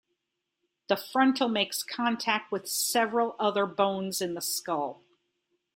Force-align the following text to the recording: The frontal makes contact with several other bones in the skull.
The 0.87 0.95
frontal 0.95 1.47
makes 1.47 1.83
contact 1.83 2.51
with 2.51 2.67
several 2.67 3.35
other 3.39 3.67
bones 3.67 4.19
in 4.19 4.33
the 4.33 4.41
skull. 4.41 5.03